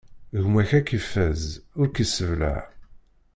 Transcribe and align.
Gma-k 0.43 0.71
ad 0.77 0.83
k-iffeẓ, 0.87 1.43
ur 1.79 1.87
k-isseblaɛ. 1.89 2.59